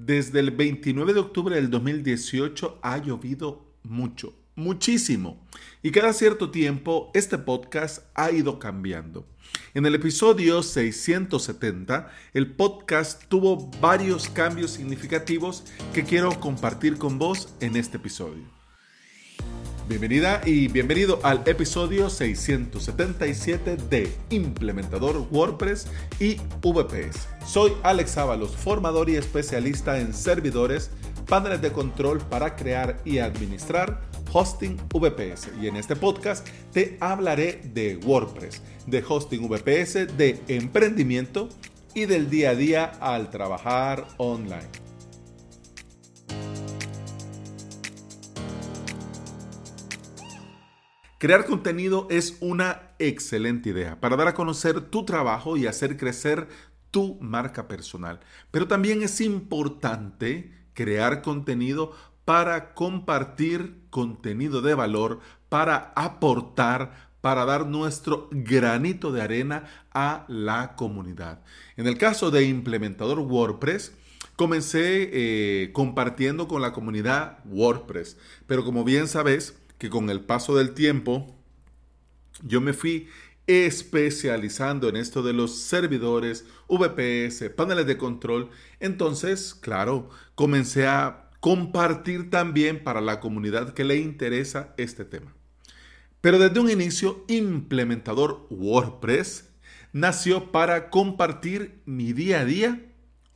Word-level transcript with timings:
Desde 0.00 0.38
el 0.38 0.52
29 0.52 1.12
de 1.12 1.18
octubre 1.18 1.56
del 1.56 1.70
2018 1.70 2.78
ha 2.82 2.98
llovido 2.98 3.66
mucho, 3.82 4.32
muchísimo. 4.54 5.44
Y 5.82 5.90
cada 5.90 6.12
cierto 6.12 6.52
tiempo 6.52 7.10
este 7.14 7.36
podcast 7.36 8.04
ha 8.14 8.30
ido 8.30 8.60
cambiando. 8.60 9.26
En 9.74 9.86
el 9.86 9.96
episodio 9.96 10.62
670, 10.62 12.12
el 12.32 12.54
podcast 12.54 13.24
tuvo 13.24 13.72
varios 13.80 14.28
cambios 14.28 14.70
significativos 14.70 15.64
que 15.92 16.04
quiero 16.04 16.38
compartir 16.38 16.96
con 16.96 17.18
vos 17.18 17.52
en 17.58 17.74
este 17.74 17.96
episodio. 17.96 18.57
Bienvenida 19.88 20.42
y 20.44 20.68
bienvenido 20.68 21.18
al 21.22 21.40
episodio 21.46 22.10
677 22.10 23.78
de 23.88 24.12
Implementador 24.28 25.26
WordPress 25.30 25.86
y 26.20 26.36
VPS. 26.60 27.26
Soy 27.46 27.72
Alex 27.82 28.18
Ábalos, 28.18 28.54
formador 28.54 29.08
y 29.08 29.16
especialista 29.16 29.98
en 29.98 30.12
servidores, 30.12 30.90
paneles 31.26 31.62
de 31.62 31.72
control 31.72 32.18
para 32.18 32.54
crear 32.54 33.00
y 33.06 33.20
administrar 33.20 34.02
hosting 34.30 34.76
VPS. 34.92 35.48
Y 35.58 35.68
en 35.68 35.76
este 35.76 35.96
podcast 35.96 36.46
te 36.70 36.98
hablaré 37.00 37.62
de 37.72 37.96
WordPress, 37.96 38.60
de 38.86 39.02
hosting 39.08 39.48
VPS, 39.48 40.18
de 40.18 40.38
emprendimiento 40.48 41.48
y 41.94 42.04
del 42.04 42.28
día 42.28 42.50
a 42.50 42.54
día 42.54 42.84
al 43.00 43.30
trabajar 43.30 44.06
online. 44.18 44.87
Crear 51.18 51.46
contenido 51.46 52.06
es 52.10 52.36
una 52.38 52.92
excelente 53.00 53.70
idea 53.70 53.98
para 53.98 54.14
dar 54.14 54.28
a 54.28 54.34
conocer 54.34 54.80
tu 54.82 55.04
trabajo 55.04 55.56
y 55.56 55.66
hacer 55.66 55.96
crecer 55.96 56.46
tu 56.92 57.18
marca 57.20 57.66
personal. 57.66 58.20
Pero 58.52 58.68
también 58.68 59.02
es 59.02 59.20
importante 59.20 60.52
crear 60.74 61.22
contenido 61.22 61.92
para 62.24 62.72
compartir 62.72 63.80
contenido 63.90 64.62
de 64.62 64.74
valor, 64.74 65.18
para 65.48 65.92
aportar, 65.96 67.08
para 67.20 67.44
dar 67.44 67.66
nuestro 67.66 68.28
granito 68.30 69.10
de 69.10 69.20
arena 69.20 69.64
a 69.92 70.24
la 70.28 70.76
comunidad. 70.76 71.42
En 71.76 71.88
el 71.88 71.98
caso 71.98 72.30
de 72.30 72.44
implementador 72.44 73.18
WordPress, 73.18 73.92
comencé 74.36 75.10
eh, 75.12 75.72
compartiendo 75.72 76.46
con 76.46 76.62
la 76.62 76.72
comunidad 76.72 77.38
WordPress, 77.44 78.18
pero 78.46 78.64
como 78.64 78.84
bien 78.84 79.08
sabes, 79.08 79.56
que 79.78 79.90
con 79.90 80.10
el 80.10 80.20
paso 80.20 80.56
del 80.56 80.74
tiempo 80.74 81.34
yo 82.42 82.60
me 82.60 82.72
fui 82.72 83.08
especializando 83.46 84.88
en 84.88 84.96
esto 84.96 85.22
de 85.22 85.32
los 85.32 85.56
servidores, 85.58 86.44
VPS, 86.68 87.50
paneles 87.56 87.86
de 87.86 87.96
control. 87.96 88.50
Entonces, 88.78 89.54
claro, 89.54 90.10
comencé 90.34 90.86
a 90.86 91.30
compartir 91.40 92.30
también 92.30 92.84
para 92.84 93.00
la 93.00 93.20
comunidad 93.20 93.72
que 93.72 93.84
le 93.84 93.96
interesa 93.96 94.74
este 94.76 95.04
tema. 95.04 95.34
Pero 96.20 96.38
desde 96.38 96.60
un 96.60 96.70
inicio, 96.70 97.24
implementador 97.28 98.46
WordPress 98.50 99.48
nació 99.92 100.52
para 100.52 100.90
compartir 100.90 101.80
mi 101.86 102.12
día 102.12 102.40
a 102.40 102.44
día 102.44 102.82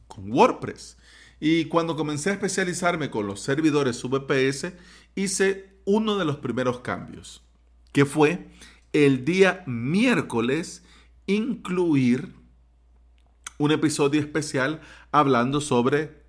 con 0.09 0.31
WordPress. 0.31 0.99
Y 1.45 1.65
cuando 1.65 1.97
comencé 1.97 2.31
a 2.31 2.35
especializarme 2.35 3.11
con 3.11 3.27
los 3.27 3.41
servidores 3.41 4.01
VPS, 4.01 4.75
hice 5.17 5.73
uno 5.85 6.17
de 6.17 6.25
los 6.25 6.37
primeros 6.37 6.79
cambios, 6.83 7.43
que 7.91 8.05
fue 8.05 8.47
el 8.93 9.25
día 9.25 9.65
miércoles 9.67 10.85
incluir 11.27 12.33
un 13.59 13.73
episodio 13.73 14.21
especial 14.21 14.83
hablando 15.11 15.61
sobre 15.61 16.23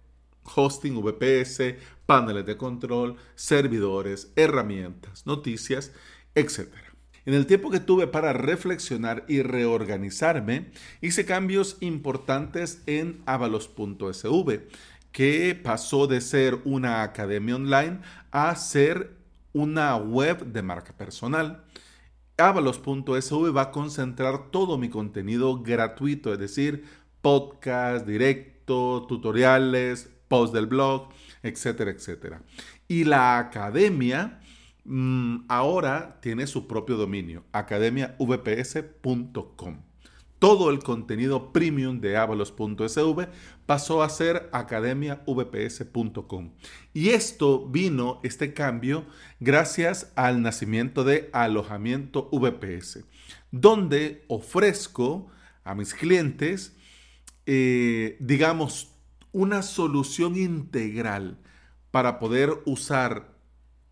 hosting 0.56 1.00
VPS, 1.00 1.76
paneles 2.08 2.48
de 2.48 2.58
control, 2.58 3.16
servidores, 3.36 4.32
herramientas, 4.36 5.28
noticias, 5.28 5.92
etc. 6.34 6.70
En 7.26 7.34
el 7.34 7.46
tiempo 7.46 7.70
que 7.70 7.80
tuve 7.80 8.08
para 8.08 8.34
reflexionar 8.34 9.24
y 9.30 9.44
reorganizarme, 9.44 10.72
hice 11.00 11.24
cambios 11.24 11.78
importantes 11.80 12.82
en 12.86 13.22
avalos.sv, 13.26 14.68
que 15.14 15.56
pasó 15.56 16.08
de 16.08 16.20
ser 16.20 16.60
una 16.66 17.04
academia 17.04 17.56
online 17.56 18.02
a 18.32 18.54
ser 18.58 19.16
una 19.54 19.96
web 19.96 20.48
de 20.48 20.62
marca 20.62 20.92
personal. 20.92 21.64
Avalos.sv 22.38 23.56
va 23.56 23.62
a 23.62 23.72
concentrar 23.72 24.52
todo 24.52 24.78
mi 24.78 24.90
contenido 24.90 25.62
gratuito, 25.62 26.34
es 26.34 26.40
decir, 26.40 26.84
podcast, 27.22 28.06
directo, 28.08 29.06
tutoriales, 29.08 30.10
post 30.28 30.54
del 30.54 30.66
blog, 30.66 31.10
etcétera, 31.44 31.92
etcétera. 31.92 32.42
Y 32.88 33.04
la 33.04 33.38
academia 33.38 34.40
mm, 34.84 35.46
ahora 35.48 36.18
tiene 36.22 36.48
su 36.48 36.68
propio 36.68 36.98
dominio, 36.98 37.44
academiavps.com 37.52 39.93
todo 40.44 40.70
el 40.72 40.80
contenido 40.80 41.54
premium 41.54 42.02
de 42.02 42.18
avalos.sv 42.18 43.30
pasó 43.66 44.04
a 44.04 44.10
ser 44.10 44.50
academiavps.com. 44.52 46.52
Y 46.94 47.12
esto 47.12 47.66
vino, 47.70 48.20
este 48.24 48.54
cambio, 48.54 49.06
gracias 49.40 50.12
al 50.18 50.42
nacimiento 50.42 51.06
de 51.06 51.30
alojamiento 51.32 52.28
VPS, 52.34 53.06
donde 53.52 54.26
ofrezco 54.28 55.32
a 55.64 55.76
mis 55.76 55.94
clientes, 55.94 56.76
eh, 57.46 58.18
digamos, 58.20 58.98
una 59.32 59.62
solución 59.62 60.36
integral 60.36 61.38
para 61.90 62.20
poder 62.20 62.50
usar 62.66 63.34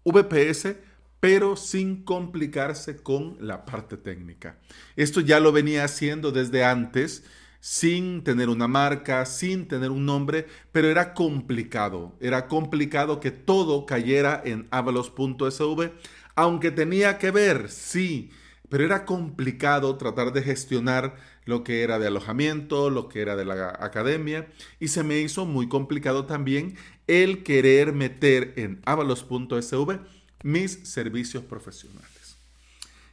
VPS 0.03 0.75
pero 1.21 1.55
sin 1.55 2.03
complicarse 2.03 2.97
con 2.97 3.37
la 3.39 3.63
parte 3.63 3.95
técnica. 3.95 4.57
Esto 4.97 5.21
ya 5.21 5.39
lo 5.39 5.51
venía 5.51 5.85
haciendo 5.85 6.31
desde 6.31 6.65
antes, 6.65 7.23
sin 7.59 8.23
tener 8.23 8.49
una 8.49 8.67
marca, 8.67 9.25
sin 9.27 9.67
tener 9.67 9.91
un 9.91 10.05
nombre, 10.05 10.47
pero 10.71 10.89
era 10.89 11.13
complicado. 11.13 12.17
Era 12.19 12.47
complicado 12.47 13.19
que 13.19 13.29
todo 13.29 13.85
cayera 13.85 14.41
en 14.43 14.67
avalos.sv, 14.71 15.91
aunque 16.35 16.71
tenía 16.71 17.19
que 17.19 17.29
ver, 17.29 17.69
sí, 17.69 18.31
pero 18.67 18.83
era 18.83 19.05
complicado 19.05 19.97
tratar 19.97 20.33
de 20.33 20.41
gestionar 20.41 21.15
lo 21.45 21.63
que 21.63 21.83
era 21.83 21.99
de 21.99 22.07
alojamiento, 22.07 22.89
lo 22.89 23.09
que 23.09 23.21
era 23.21 23.35
de 23.35 23.45
la 23.45 23.77
academia, 23.79 24.47
y 24.79 24.87
se 24.87 25.03
me 25.03 25.19
hizo 25.19 25.45
muy 25.45 25.67
complicado 25.67 26.25
también 26.25 26.77
el 27.05 27.43
querer 27.43 27.93
meter 27.93 28.53
en 28.55 28.81
avalos.sv 28.85 29.99
mis 30.43 30.87
servicios 30.87 31.43
profesionales. 31.43 32.37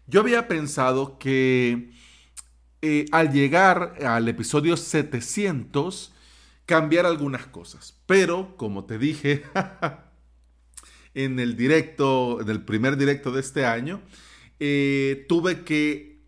Yo 0.06 0.20
había 0.20 0.48
pensado 0.48 1.18
que 1.18 1.90
eh, 2.80 3.06
al 3.10 3.32
llegar 3.32 3.96
al 4.04 4.28
episodio 4.28 4.76
700, 4.76 6.12
cambiar 6.64 7.06
algunas 7.06 7.46
cosas. 7.46 7.94
Pero, 8.06 8.56
como 8.56 8.84
te 8.84 8.98
dije 8.98 9.42
en 11.14 11.40
el 11.40 11.56
directo, 11.56 12.40
en 12.40 12.48
el 12.50 12.62
primer 12.62 12.96
directo 12.96 13.32
de 13.32 13.40
este 13.40 13.66
año, 13.66 14.00
eh, 14.60 15.24
tuve 15.28 15.64
que 15.64 16.20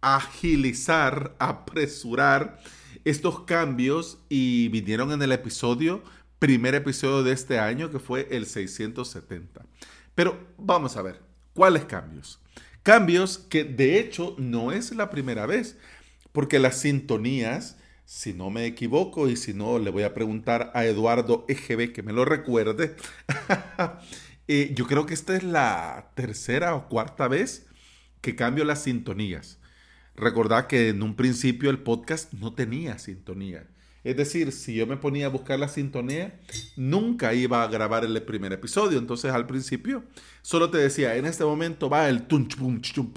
agilizar, 0.00 1.34
apresurar 1.38 2.60
estos 3.04 3.44
cambios 3.44 4.18
y 4.28 4.68
vinieron 4.68 5.12
en 5.12 5.22
el 5.22 5.32
episodio, 5.32 6.02
primer 6.38 6.74
episodio 6.74 7.22
de 7.22 7.32
este 7.32 7.58
año, 7.58 7.90
que 7.90 7.98
fue 7.98 8.28
el 8.30 8.44
670. 8.44 9.64
Pero 10.18 10.36
vamos 10.56 10.96
a 10.96 11.02
ver, 11.02 11.20
¿cuáles 11.54 11.84
cambios? 11.84 12.40
Cambios 12.82 13.38
que 13.38 13.62
de 13.62 14.00
hecho 14.00 14.34
no 14.36 14.72
es 14.72 14.92
la 14.92 15.10
primera 15.10 15.46
vez, 15.46 15.78
porque 16.32 16.58
las 16.58 16.80
sintonías, 16.80 17.78
si 18.04 18.34
no 18.34 18.50
me 18.50 18.66
equivoco 18.66 19.28
y 19.28 19.36
si 19.36 19.54
no, 19.54 19.78
le 19.78 19.90
voy 19.90 20.02
a 20.02 20.14
preguntar 20.14 20.72
a 20.74 20.84
Eduardo 20.84 21.46
EGB 21.46 21.92
que 21.92 22.02
me 22.02 22.12
lo 22.12 22.24
recuerde, 22.24 22.96
eh, 24.48 24.72
yo 24.74 24.88
creo 24.88 25.06
que 25.06 25.14
esta 25.14 25.36
es 25.36 25.44
la 25.44 26.10
tercera 26.16 26.74
o 26.74 26.88
cuarta 26.88 27.28
vez 27.28 27.68
que 28.20 28.34
cambio 28.34 28.64
las 28.64 28.82
sintonías. 28.82 29.60
Recordad 30.16 30.66
que 30.66 30.88
en 30.88 31.04
un 31.04 31.14
principio 31.14 31.70
el 31.70 31.84
podcast 31.84 32.32
no 32.32 32.54
tenía 32.54 32.98
sintonía. 32.98 33.68
Es 34.04 34.16
decir, 34.16 34.52
si 34.52 34.74
yo 34.74 34.86
me 34.86 34.96
ponía 34.96 35.26
a 35.26 35.30
buscar 35.30 35.58
la 35.58 35.68
sintonía, 35.68 36.38
nunca 36.76 37.34
iba 37.34 37.62
a 37.62 37.68
grabar 37.68 38.04
el 38.04 38.22
primer 38.22 38.52
episodio. 38.52 38.98
Entonces 38.98 39.32
al 39.32 39.46
principio 39.46 40.04
solo 40.42 40.70
te 40.70 40.78
decía, 40.78 41.16
en 41.16 41.26
este 41.26 41.44
momento 41.44 41.90
va 41.90 42.08
el 42.08 42.26
tunch, 42.26 42.56
pum, 42.56 42.80
chum, 42.80 43.12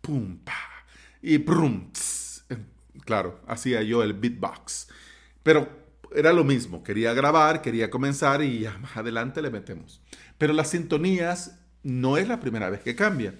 pum, 0.00 0.38
pa, 0.38 0.52
y 1.22 1.38
prum, 1.38 1.90
claro, 3.04 3.40
hacía 3.46 3.82
yo 3.82 4.02
el 4.02 4.12
beatbox. 4.12 4.88
Pero 5.42 5.68
era 6.14 6.32
lo 6.32 6.44
mismo, 6.44 6.82
quería 6.82 7.14
grabar, 7.14 7.62
quería 7.62 7.90
comenzar 7.90 8.42
y 8.42 8.60
ya 8.60 8.78
más 8.78 8.96
adelante 8.96 9.42
le 9.42 9.50
metemos. 9.50 10.00
Pero 10.38 10.52
las 10.52 10.70
sintonías 10.70 11.58
no 11.82 12.16
es 12.16 12.28
la 12.28 12.40
primera 12.40 12.70
vez 12.70 12.80
que 12.80 12.94
cambia. 12.96 13.34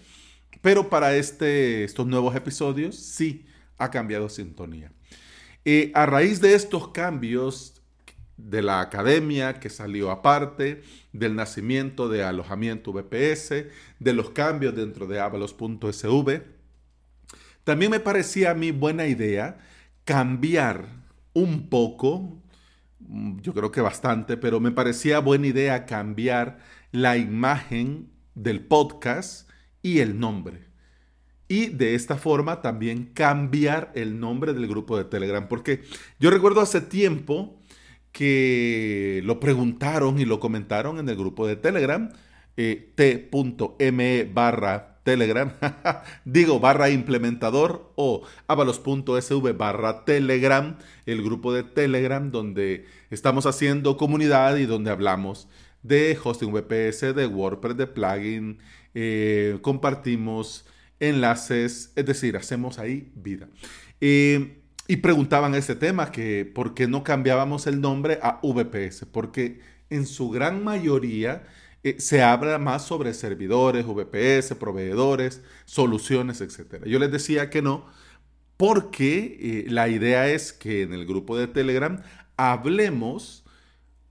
Pero 0.63 0.89
para 0.89 1.15
este, 1.17 1.85
estos 1.85 2.07
nuevos 2.07 2.35
episodios 2.35 2.97
sí 2.97 3.47
ha 3.79 3.91
cambiado 3.91 4.29
sintonía. 4.29 4.91
Eh, 5.69 5.91
a 5.95 6.07
raíz 6.07 6.41
de 6.41 6.55
estos 6.55 6.93
cambios 6.93 7.83
de 8.37 8.63
la 8.63 8.81
academia 8.81 9.59
que 9.59 9.69
salió 9.69 10.13
aparte, 10.13 10.85
del 11.13 11.35
nacimiento 11.35 12.09
de 12.09 12.23
alojamiento 12.23 12.93
VPS, 12.93 13.67
de 13.99 14.13
los 14.13 14.31
cambios 14.31 14.77
dentro 14.77 15.09
de 15.09 15.19
avalos.sv. 15.19 16.43
También 17.65 17.91
me 17.91 17.99
parecía 17.99 18.53
a 18.53 18.55
mí 18.55 18.71
buena 18.71 19.09
idea 19.09 19.59
cambiar 20.05 20.87
un 21.33 21.69
poco, 21.69 22.41
yo 23.01 23.53
creo 23.53 23.73
que 23.73 23.81
bastante, 23.81 24.37
pero 24.37 24.61
me 24.61 24.71
parecía 24.71 25.19
buena 25.19 25.49
idea 25.49 25.85
cambiar 25.85 26.61
la 26.93 27.17
imagen 27.17 28.13
del 28.37 28.65
podcast 28.65 29.51
y 29.83 29.99
el 29.99 30.21
nombre. 30.21 30.66
Y 31.49 31.67
de 31.69 31.95
esta 31.95 32.17
forma 32.17 32.61
también 32.61 33.11
cambiar 33.15 33.93
el 33.95 34.19
nombre 34.19 34.53
del 34.53 34.67
grupo 34.67 34.97
de 34.99 35.05
Telegram. 35.05 35.47
Porque 35.49 35.83
yo 36.19 36.31
recuerdo 36.31 36.61
hace 36.61 36.81
tiempo 36.81 37.61
que 38.13 39.21
lo 39.25 39.39
preguntaron 39.41 40.19
y 40.19 40.25
lo 40.25 40.41
comentaron 40.41 40.99
en 40.99 41.09
el 41.09 41.17
grupo 41.17 41.47
de 41.47 41.57
Telegram, 41.57 42.11
eh, 42.57 42.93
t.me 42.95 44.25
barra 44.25 44.97
Telegram, 45.03 45.53
digo 46.25 46.59
barra 46.59 46.89
implementador 46.89 47.93
o 47.95 48.23
avalos.sv 48.49 49.53
barra 49.53 50.05
Telegram, 50.05 50.79
el 51.05 51.23
grupo 51.23 51.53
de 51.53 51.63
Telegram 51.63 52.31
donde 52.33 52.87
estamos 53.11 53.47
haciendo 53.47 53.97
comunidad 53.97 54.57
y 54.57 54.67
donde 54.67 54.91
hablamos 54.91 55.47
de 55.83 56.19
hosting 56.23 56.53
VPS, 56.53 57.15
de 57.15 57.27
WordPress, 57.27 57.77
de 57.77 57.87
plugin, 57.87 58.59
eh, 58.95 59.59
compartimos 59.61 60.67
enlaces, 61.01 61.93
es 61.97 62.07
decir, 62.07 62.37
hacemos 62.37 62.79
ahí 62.79 63.13
vida. 63.15 63.49
Y 64.89 64.97
preguntaban 64.97 65.55
ese 65.55 65.75
tema, 65.75 66.13
que 66.13 66.45
por 66.45 66.75
qué 66.75 66.87
no 66.87 67.03
cambiábamos 67.03 67.67
el 67.67 67.81
nombre 67.81 68.21
a 68.23 68.39
VPS, 68.43 69.07
porque 69.07 69.61
en 69.91 70.07
su 70.07 70.31
gran 70.31 70.63
mayoría 70.63 71.45
eh, 71.83 71.97
se 71.99 72.23
habla 72.23 72.59
más 72.59 72.87
sobre 72.87 73.13
servidores, 73.13 73.85
VPS, 73.87 74.55
proveedores, 74.55 75.43
soluciones, 75.65 76.41
etc. 76.41 76.85
Yo 76.85 77.01
les 77.01 77.11
decía 77.11 77.51
que 77.51 77.63
no, 77.63 77.87
porque 78.57 79.39
eh, 79.41 79.71
la 79.71 79.89
idea 79.89 80.29
es 80.29 80.53
que 80.53 80.83
en 80.83 80.93
el 80.93 81.05
grupo 81.05 81.37
de 81.37 81.49
Telegram 81.49 82.03
hablemos 82.37 83.45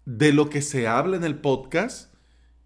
de 0.05 0.33
lo 0.33 0.49
que 0.49 0.61
se 0.61 0.87
habla 0.87 1.15
en 1.15 1.23
el 1.23 1.39
podcast, 1.39 2.13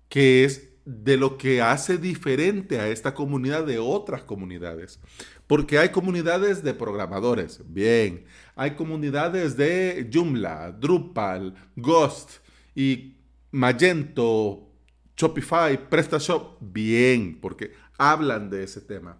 que 0.09 0.45
es 0.45 0.68
de 0.85 1.17
lo 1.17 1.37
que 1.37 1.61
hace 1.61 1.97
diferente 1.97 2.79
a 2.79 2.87
esta 2.87 3.13
comunidad 3.13 3.65
de 3.65 3.79
otras 3.79 4.23
comunidades. 4.23 4.99
Porque 5.47 5.77
hay 5.77 5.89
comunidades 5.89 6.63
de 6.63 6.73
programadores, 6.73 7.61
bien. 7.65 8.25
Hay 8.55 8.71
comunidades 8.71 9.57
de 9.57 10.09
Joomla, 10.11 10.71
Drupal, 10.71 11.53
Ghost 11.75 12.37
y 12.75 13.15
Magento, 13.51 14.69
Shopify, 15.17 15.89
PrestaShop, 15.89 16.57
bien, 16.61 17.39
porque 17.41 17.73
hablan 17.97 18.49
de 18.49 18.63
ese 18.63 18.81
tema. 18.81 19.17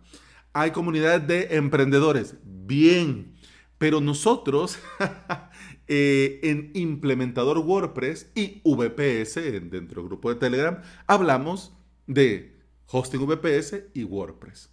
Hay 0.53 0.71
comunidades 0.71 1.27
de 1.27 1.55
emprendedores, 1.55 2.35
bien. 2.43 3.35
Pero 3.77 4.01
nosotros 4.01 4.77
Eh, 5.91 6.39
en 6.43 6.69
implementador 6.75 7.57
WordPress 7.57 8.29
y 8.35 8.61
VPS 8.63 9.41
dentro 9.71 10.01
del 10.01 10.09
grupo 10.09 10.29
de 10.29 10.35
Telegram 10.35 10.83
hablamos 11.07 11.73
de 12.05 12.61
hosting 12.85 13.25
VPS 13.25 13.85
y 13.95 14.03
WordPress. 14.03 14.69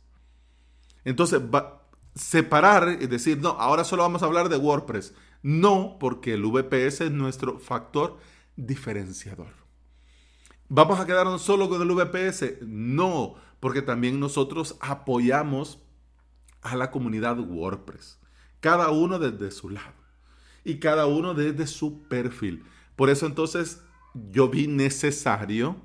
Entonces, 1.06 1.40
separar 2.14 2.98
y 3.00 3.06
decir, 3.06 3.38
no, 3.38 3.48
ahora 3.48 3.84
solo 3.84 4.02
vamos 4.02 4.22
a 4.22 4.26
hablar 4.26 4.50
de 4.50 4.58
WordPress. 4.58 5.14
No, 5.42 5.96
porque 5.98 6.34
el 6.34 6.42
VPS 6.42 7.06
es 7.06 7.10
nuestro 7.10 7.60
factor 7.60 8.18
diferenciador. 8.56 9.54
¿Vamos 10.68 11.00
a 11.00 11.06
quedarnos 11.06 11.40
solo 11.40 11.70
con 11.70 11.80
el 11.80 11.88
VPS? 11.88 12.60
No, 12.60 13.36
porque 13.58 13.80
también 13.80 14.20
nosotros 14.20 14.76
apoyamos 14.80 15.78
a 16.60 16.76
la 16.76 16.90
comunidad 16.90 17.38
WordPress, 17.38 18.18
cada 18.60 18.90
uno 18.90 19.18
desde 19.18 19.50
su 19.50 19.70
lado 19.70 20.05
y 20.66 20.80
cada 20.80 21.06
uno 21.06 21.32
desde 21.32 21.68
su 21.68 22.02
perfil. 22.08 22.64
Por 22.96 23.08
eso 23.08 23.26
entonces 23.26 23.80
yo 24.32 24.48
vi 24.48 24.66
necesario 24.66 25.76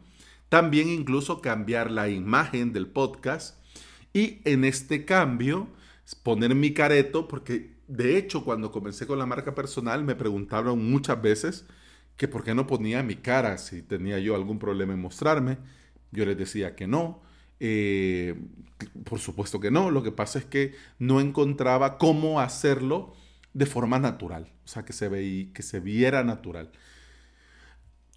también 0.50 0.90
incluso 0.90 1.40
cambiar 1.40 1.92
la 1.92 2.10
imagen 2.10 2.74
del 2.74 2.88
podcast 2.88 3.58
y 4.12 4.40
en 4.44 4.66
este 4.66 5.06
cambio 5.06 5.68
poner 6.24 6.56
mi 6.56 6.74
careto, 6.74 7.28
porque 7.28 7.76
de 7.88 8.18
hecho 8.18 8.44
cuando 8.44 8.72
comencé 8.72 9.06
con 9.06 9.20
la 9.20 9.28
marca 9.28 9.54
personal 9.54 10.04
me 10.04 10.16
preguntaron 10.16 10.90
muchas 10.90 11.22
veces 11.22 11.66
que 12.18 12.28
por 12.28 12.44
qué 12.44 12.56
no 12.56 12.66
ponía 12.66 13.04
mi 13.04 13.16
cara 13.16 13.60
si 13.60 13.84
tenía 13.84 14.18
yo 14.18 14.36
algún 14.36 14.58
problema 14.58 14.94
en 14.94 15.00
mostrarme. 15.00 15.60
Yo 16.12 16.26
les 16.26 16.38
decía 16.38 16.76
que 16.76 16.88
no. 16.88 17.22
Eh, 17.60 18.36
por 19.06 19.20
supuesto 19.20 19.60
que 19.60 19.70
no. 19.70 19.92
Lo 19.92 20.02
que 20.02 20.12
pasa 20.12 20.40
es 20.40 20.46
que 20.46 20.74
no 20.98 21.22
encontraba 21.22 22.00
cómo 22.00 22.40
hacerlo 22.40 23.14
de 23.54 23.66
forma 23.66 24.00
natural, 24.00 24.48
sea, 24.72 24.84
que 24.84 24.94
se, 24.94 25.10
veía, 25.10 25.54
que 25.54 25.64
se 25.64 25.80
viera 25.80 26.24
natural. 26.24 26.72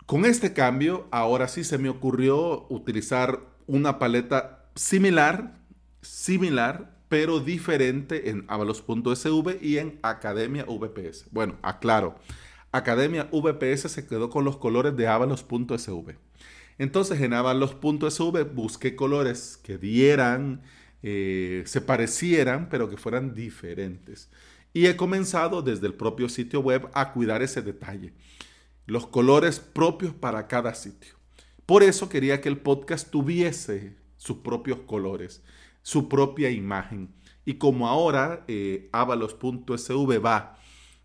Con 0.07 0.25
este 0.25 0.53
cambio, 0.53 1.09
ahora 1.11 1.49
sí 1.49 1.65
se 1.65 1.79
me 1.79 1.89
ocurrió 1.89 2.67
utilizar 2.69 3.41
una 3.67 3.99
paleta 3.99 4.67
similar, 4.75 5.55
similar, 6.03 6.95
pero 7.09 7.41
diferente 7.41 8.31
en 8.31 8.45
avalos.sv 8.49 9.59
y 9.63 9.79
en 9.79 9.99
Academia 10.03 10.65
VPS. 10.65 11.27
Bueno, 11.31 11.57
aclaro, 11.63 12.17
Academia 12.73 13.29
VPS 13.31 13.91
se 13.91 14.07
quedó 14.07 14.31
con 14.31 14.45
los 14.45 14.57
colores 14.57 14.97
de 14.97 15.07
avalos.sv. 15.07 16.17
Entonces 16.77 17.21
en 17.21 17.33
avalos.sv 17.33 18.45
busqué 18.53 18.97
colores 18.97 19.59
que 19.63 19.79
dieran, 19.79 20.63
eh, 21.03 21.63
se 21.67 21.81
parecieran, 21.81 22.69
pero 22.69 22.91
que 22.91 22.97
fueran 22.97 23.35
diferentes. 23.35 24.29
Y 24.75 24.87
he 24.87 24.97
comenzado 24.97 25.63
desde 25.63 25.87
el 25.87 25.95
propio 25.95 26.29
sitio 26.29 26.61
web 26.61 26.91
a 26.93 27.13
cuidar 27.13 27.43
ese 27.43 27.63
detalle. 27.63 28.13
Los 28.87 29.07
colores 29.07 29.61
propios 29.61 30.13
para 30.13 30.49
cada 30.49 30.75
sitio. 30.75 31.15
Por 31.65 31.85
eso 31.85 32.09
quería 32.09 32.41
que 32.41 32.49
el 32.49 32.59
podcast 32.59 33.09
tuviese 33.09 33.97
sus 34.17 34.39
propios 34.39 34.81
colores, 34.81 35.45
su 35.83 36.09
propia 36.09 36.51
imagen. 36.51 37.15
Y 37.45 37.55
como 37.55 37.89
ahora 37.89 38.45
eh, 38.49 38.89
avalos.sv 38.93 40.25
va 40.25 40.59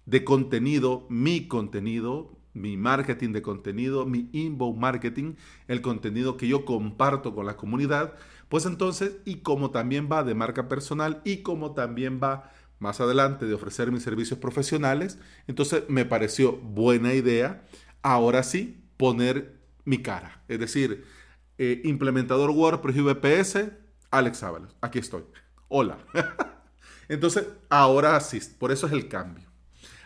de 0.06 0.24
contenido, 0.24 1.06
mi 1.08 1.48
contenido, 1.48 2.40
mi 2.54 2.76
marketing 2.76 3.34
de 3.34 3.44
contenido, 3.44 4.08
mi 4.08 4.30
inbound 4.34 4.80
marketing, 4.80 5.36
el 5.68 5.82
contenido 5.82 6.38
que 6.38 6.48
yo 6.48 6.66
comparto 6.66 7.36
con 7.36 7.46
la 7.46 7.56
comunidad, 7.56 8.16
pues 8.50 8.66
entonces, 8.66 9.18
y 9.26 9.38
como 9.38 9.70
también 9.70 10.10
va 10.12 10.24
de 10.24 10.34
marca 10.34 10.68
personal 10.68 11.22
y 11.24 11.44
como 11.44 11.74
también 11.74 12.20
va 12.22 12.52
más 12.80 13.00
adelante 13.02 13.46
de 13.46 13.54
ofrecer 13.54 13.92
mis 13.92 14.04
servicios 14.04 14.40
profesionales, 14.40 15.20
entonces 15.48 15.84
me 15.90 16.06
pareció 16.06 16.54
buena 16.54 17.14
idea, 17.14 17.64
ahora 18.02 18.44
sí, 18.44 18.82
poner 18.98 19.60
mi 19.86 20.02
cara. 20.02 20.42
Es 20.48 20.60
decir, 20.60 21.06
eh, 21.58 21.82
implementador 21.84 22.52
WordPress 22.52 22.96
y 22.96 23.02
VPS, 23.02 23.72
Alex 24.12 24.44
Ábalos, 24.44 24.76
aquí 24.82 25.00
estoy. 25.00 25.24
Hola. 25.68 25.98
entonces, 27.10 27.46
ahora 27.70 28.20
sí, 28.22 28.40
por 28.58 28.72
eso 28.72 28.88
es 28.88 28.94
el 28.94 29.08
cambio. 29.08 29.50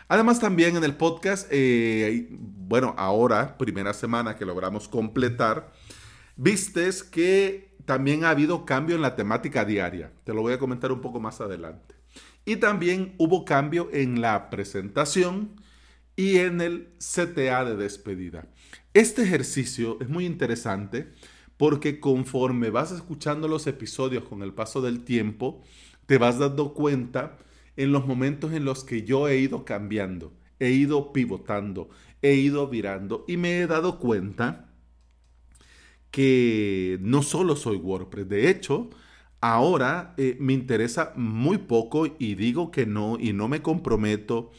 Además, 0.08 0.38
también 0.38 0.76
en 0.76 0.84
el 0.84 0.96
podcast, 0.96 1.48
eh, 1.50 2.28
bueno, 2.30 2.94
ahora, 2.98 3.56
primera 3.56 3.94
semana 3.94 4.36
que 4.36 4.44
logramos 4.44 4.86
completar, 4.88 5.72
vistes 6.36 7.02
que 7.02 7.74
también 7.84 8.24
ha 8.24 8.30
habido 8.30 8.66
cambio 8.66 8.96
en 8.96 9.02
la 9.02 9.16
temática 9.16 9.64
diaria. 9.64 10.12
Te 10.24 10.34
lo 10.34 10.42
voy 10.42 10.52
a 10.52 10.58
comentar 10.58 10.92
un 10.92 11.00
poco 11.00 11.20
más 11.20 11.40
adelante. 11.40 11.93
Y 12.44 12.56
también 12.56 13.14
hubo 13.18 13.44
cambio 13.44 13.88
en 13.92 14.20
la 14.20 14.50
presentación 14.50 15.60
y 16.16 16.38
en 16.38 16.60
el 16.60 16.88
CTA 16.98 17.64
de 17.64 17.76
despedida. 17.76 18.46
Este 18.92 19.22
ejercicio 19.22 19.98
es 20.00 20.08
muy 20.08 20.26
interesante 20.26 21.10
porque 21.56 22.00
conforme 22.00 22.70
vas 22.70 22.92
escuchando 22.92 23.48
los 23.48 23.66
episodios 23.66 24.24
con 24.24 24.42
el 24.42 24.52
paso 24.52 24.82
del 24.82 25.04
tiempo, 25.04 25.62
te 26.06 26.18
vas 26.18 26.38
dando 26.38 26.74
cuenta 26.74 27.38
en 27.76 27.92
los 27.92 28.06
momentos 28.06 28.52
en 28.52 28.64
los 28.64 28.84
que 28.84 29.02
yo 29.02 29.28
he 29.28 29.38
ido 29.38 29.64
cambiando, 29.64 30.32
he 30.60 30.70
ido 30.70 31.12
pivotando, 31.12 31.88
he 32.22 32.34
ido 32.34 32.68
virando 32.68 33.24
y 33.26 33.36
me 33.36 33.58
he 33.58 33.66
dado 33.66 33.98
cuenta 33.98 34.72
que 36.10 36.98
no 37.00 37.22
solo 37.22 37.56
soy 37.56 37.76
WordPress, 37.76 38.28
de 38.28 38.48
hecho, 38.48 38.90
Ahora 39.46 40.14
eh, 40.16 40.38
me 40.40 40.54
interesa 40.54 41.12
muy 41.16 41.58
poco 41.58 42.06
y 42.18 42.34
digo 42.34 42.70
que 42.70 42.86
no 42.86 43.18
y 43.20 43.34
no 43.34 43.46
me 43.46 43.60
comprometo 43.60 44.52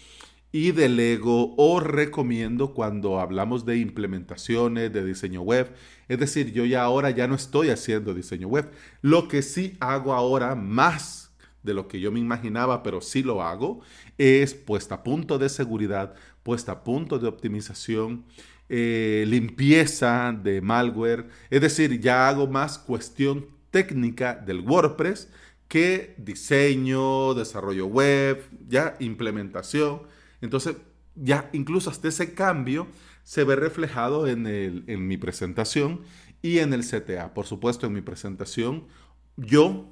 y 0.52 0.74
delego 0.74 1.56
o 1.58 1.80
recomiendo 1.80 2.76
cuando 2.76 3.20
hablamos 3.20 3.66
de 3.66 3.80
implementaciones, 3.80 4.94
de 4.94 5.04
diseño 5.04 5.42
web. 5.42 5.74
Es 6.08 6.20
decir, 6.20 6.54
yo 6.54 6.66
ya 6.66 6.84
ahora 6.84 7.10
ya 7.10 7.26
no 7.26 7.34
estoy 7.34 7.72
haciendo 7.72 8.14
diseño 8.14 8.48
web. 8.48 8.70
Lo 9.02 9.28
que 9.28 9.42
sí 9.42 9.76
hago 9.80 10.14
ahora 10.14 10.54
más 10.54 11.34
de 11.64 11.74
lo 11.74 11.88
que 11.88 12.00
yo 12.00 12.12
me 12.12 12.20
imaginaba, 12.20 12.84
pero 12.84 13.02
sí 13.02 13.24
lo 13.24 13.42
hago, 13.42 13.82
es 14.20 14.54
puesta 14.54 14.94
a 14.96 15.04
punto 15.04 15.40
de 15.40 15.50
seguridad, 15.50 16.14
puesta 16.44 16.74
a 16.74 16.84
punto 16.84 17.18
de 17.18 17.28
optimización, 17.28 18.24
eh, 18.70 19.26
limpieza 19.28 20.32
de 20.32 20.62
malware. 20.62 21.28
Es 21.50 21.62
decir, 21.62 22.00
ya 22.00 22.30
hago 22.30 22.46
más 22.46 22.78
cuestión 22.78 23.55
técnica 23.76 24.36
del 24.36 24.62
WordPress 24.62 25.30
que 25.68 26.16
diseño, 26.18 27.34
desarrollo 27.34 27.88
web, 27.88 28.42
ya 28.70 28.96
implementación. 29.02 30.04
Entonces, 30.40 30.78
ya 31.16 31.50
incluso 31.52 31.90
hasta 31.90 32.08
ese 32.08 32.34
cambio 32.34 32.88
se 33.24 33.44
ve 33.44 33.58
reflejado 33.58 34.28
en, 34.28 34.48
en 34.48 35.08
mi 35.10 35.18
presentación 35.18 36.04
y 36.42 36.60
en 36.60 36.72
el 36.72 36.86
CTA. 36.90 37.34
Por 37.34 37.48
supuesto, 37.48 37.86
en 37.86 37.92
mi 37.92 38.00
presentación, 38.00 38.88
yo, 39.36 39.92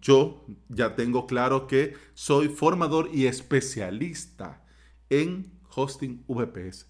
yo 0.00 0.46
ya 0.70 0.96
tengo 0.96 1.26
claro 1.26 1.66
que 1.66 1.92
soy 2.14 2.48
formador 2.48 3.10
y 3.12 3.26
especialista 3.26 4.64
en 5.10 5.52
hosting 5.68 6.24
VPS. 6.26 6.86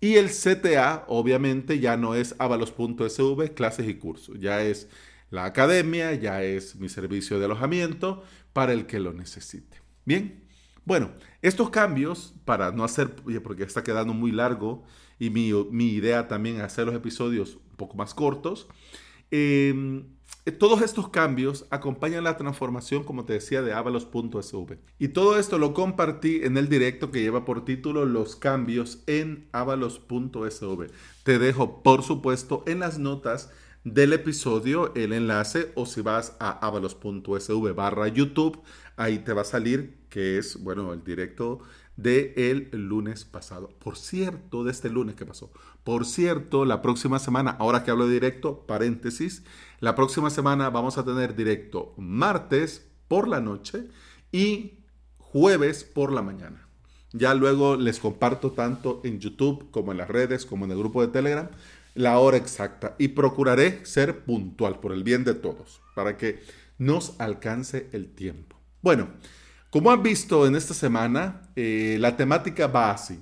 Y 0.00 0.18
el 0.18 0.28
CTA, 0.28 1.04
obviamente, 1.08 1.80
ya 1.80 1.96
no 1.96 2.14
es 2.14 2.36
avalos.sv, 2.38 3.54
clases 3.54 3.88
y 3.88 3.94
cursos. 3.94 4.38
Ya 4.38 4.62
es 4.62 4.88
la 5.34 5.44
academia, 5.44 6.14
ya 6.14 6.42
es 6.42 6.76
mi 6.76 6.88
servicio 6.88 7.38
de 7.38 7.46
alojamiento 7.46 8.22
para 8.52 8.72
el 8.72 8.86
que 8.86 9.00
lo 9.00 9.12
necesite. 9.12 9.82
Bien, 10.04 10.44
bueno, 10.84 11.10
estos 11.42 11.70
cambios, 11.70 12.34
para 12.44 12.70
no 12.70 12.84
hacer, 12.84 13.14
porque 13.42 13.64
está 13.64 13.82
quedando 13.82 14.14
muy 14.14 14.30
largo 14.30 14.84
y 15.18 15.30
mi, 15.30 15.48
idea 15.88 16.28
también 16.28 16.56
es 16.56 16.62
hacer 16.62 16.86
los 16.86 16.94
episodios 16.94 17.56
un 17.56 17.76
poco 17.76 17.96
más 17.96 18.14
cortos, 18.14 18.68
em, 19.30 20.04
todos 20.58 20.82
estos 20.82 21.08
cambios 21.08 21.66
acompañan 21.70 22.22
la 22.22 22.36
transformación, 22.36 23.02
como 23.02 23.24
te 23.24 23.32
decía, 23.32 23.62
de 23.62 23.72
avalos.sv. 23.72 24.78
Y 24.98 25.08
todo 25.08 25.38
esto 25.38 25.58
lo 25.58 25.72
compartí 25.72 26.40
en 26.44 26.58
el 26.58 26.68
directo 26.68 27.10
que 27.10 27.22
lleva 27.22 27.46
por 27.46 27.64
título 27.64 28.04
Los 28.04 28.36
cambios 28.36 29.02
en 29.06 29.48
avalos.sv. 29.52 30.86
Te 31.22 31.38
dejo, 31.38 31.82
por 31.82 32.02
supuesto, 32.02 32.62
en 32.66 32.80
las 32.80 32.98
notas 32.98 33.50
del 33.84 34.14
episodio 34.14 34.94
el 34.94 35.12
enlace 35.12 35.70
o 35.74 35.86
si 35.86 36.00
vas 36.00 36.36
a 36.40 36.66
avalos.sv 36.66 37.72
barra 37.74 38.08
YouTube, 38.08 38.60
ahí 38.96 39.18
te 39.18 39.32
va 39.32 39.42
a 39.42 39.44
salir 39.44 39.98
que 40.08 40.38
es, 40.38 40.62
bueno, 40.62 40.92
el 40.92 41.04
directo 41.04 41.60
de 41.96 42.34
el 42.36 42.70
lunes 42.72 43.24
pasado. 43.24 43.68
Por 43.78 43.96
cierto, 43.96 44.64
de 44.64 44.72
este 44.72 44.90
lunes 44.90 45.14
que 45.14 45.26
pasó. 45.26 45.52
Por 45.84 46.06
cierto, 46.06 46.64
la 46.64 46.82
próxima 46.82 47.18
semana, 47.18 47.52
ahora 47.52 47.84
que 47.84 47.90
hablo 47.90 48.06
de 48.06 48.14
directo, 48.14 48.66
paréntesis, 48.66 49.44
la 49.80 49.94
próxima 49.94 50.30
semana 50.30 50.70
vamos 50.70 50.98
a 50.98 51.04
tener 51.04 51.36
directo 51.36 51.92
martes 51.96 52.88
por 53.06 53.28
la 53.28 53.40
noche 53.40 53.88
y 54.32 54.80
jueves 55.18 55.84
por 55.84 56.12
la 56.12 56.22
mañana. 56.22 56.66
Ya 57.12 57.32
luego 57.34 57.76
les 57.76 58.00
comparto 58.00 58.50
tanto 58.50 59.00
en 59.04 59.20
YouTube 59.20 59.70
como 59.70 59.92
en 59.92 59.98
las 59.98 60.08
redes, 60.08 60.44
como 60.46 60.64
en 60.64 60.72
el 60.72 60.78
grupo 60.78 61.00
de 61.00 61.08
Telegram, 61.08 61.48
la 61.94 62.18
hora 62.18 62.36
exacta 62.36 62.96
y 62.98 63.08
procuraré 63.08 63.84
ser 63.84 64.24
puntual 64.24 64.80
por 64.80 64.92
el 64.92 65.04
bien 65.04 65.24
de 65.24 65.34
todos, 65.34 65.80
para 65.94 66.16
que 66.16 66.42
nos 66.78 67.18
alcance 67.20 67.88
el 67.92 68.12
tiempo. 68.14 68.60
Bueno, 68.82 69.08
como 69.70 69.90
han 69.90 70.02
visto 70.02 70.46
en 70.46 70.56
esta 70.56 70.74
semana, 70.74 71.50
eh, 71.56 71.96
la 72.00 72.16
temática 72.16 72.66
va 72.66 72.90
así. 72.90 73.20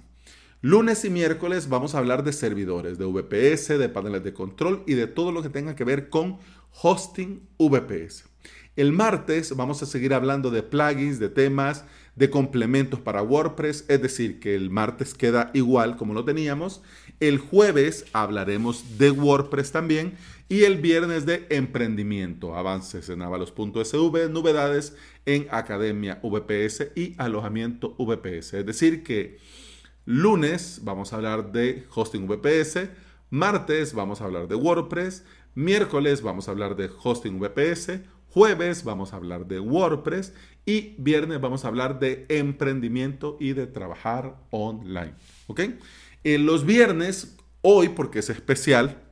Lunes 0.60 1.04
y 1.04 1.10
miércoles 1.10 1.68
vamos 1.68 1.94
a 1.94 1.98
hablar 1.98 2.22
de 2.24 2.32
servidores, 2.32 2.98
de 2.98 3.04
VPS, 3.04 3.78
de 3.78 3.88
paneles 3.88 4.22
de 4.22 4.32
control 4.32 4.84
y 4.86 4.94
de 4.94 5.06
todo 5.06 5.32
lo 5.32 5.42
que 5.42 5.48
tenga 5.48 5.74
que 5.74 5.84
ver 5.84 6.08
con 6.08 6.38
hosting 6.82 7.48
VPS. 7.58 8.24
El 8.76 8.92
martes 8.92 9.54
vamos 9.56 9.82
a 9.82 9.86
seguir 9.86 10.14
hablando 10.14 10.50
de 10.50 10.62
plugins, 10.62 11.18
de 11.18 11.28
temas, 11.28 11.84
de 12.14 12.30
complementos 12.30 13.00
para 13.00 13.22
WordPress, 13.22 13.86
es 13.88 14.02
decir, 14.02 14.38
que 14.38 14.54
el 14.54 14.70
martes 14.70 15.14
queda 15.14 15.50
igual 15.54 15.96
como 15.96 16.14
lo 16.14 16.24
teníamos. 16.24 16.82
El 17.20 17.38
jueves 17.38 18.04
hablaremos 18.12 18.98
de 18.98 19.10
WordPress 19.10 19.72
también 19.72 20.16
y 20.48 20.64
el 20.64 20.78
viernes 20.78 21.24
de 21.24 21.46
emprendimiento, 21.48 22.54
avances 22.54 23.08
en 23.08 23.22
avalos.sv, 23.22 24.28
novedades 24.28 24.96
en 25.24 25.46
Academia 25.50 26.20
VPS 26.22 26.88
y 26.94 27.14
alojamiento 27.16 27.94
VPS. 27.98 28.54
Es 28.54 28.66
decir, 28.66 29.02
que 29.02 29.38
lunes 30.04 30.80
vamos 30.82 31.12
a 31.12 31.16
hablar 31.16 31.52
de 31.52 31.84
hosting 31.94 32.26
VPS, 32.26 32.90
martes 33.30 33.94
vamos 33.94 34.20
a 34.20 34.24
hablar 34.24 34.48
de 34.48 34.56
WordPress, 34.56 35.24
miércoles 35.54 36.20
vamos 36.20 36.48
a 36.48 36.50
hablar 36.50 36.76
de 36.76 36.90
hosting 37.02 37.38
VPS, 37.38 38.00
jueves 38.32 38.82
vamos 38.82 39.12
a 39.12 39.16
hablar 39.16 39.46
de 39.46 39.60
WordPress 39.60 40.32
y 40.64 40.94
viernes 40.98 41.40
vamos 41.40 41.64
a 41.64 41.68
hablar 41.68 41.98
de 41.98 42.24
emprendimiento 42.30 43.36
y 43.38 43.52
de 43.52 43.66
trabajar 43.66 44.36
online. 44.50 45.12
¿Ok? 45.48 45.60
En 46.24 46.46
los 46.46 46.64
viernes, 46.64 47.36
hoy, 47.60 47.90
porque 47.90 48.20
es 48.20 48.30
especial, 48.30 49.02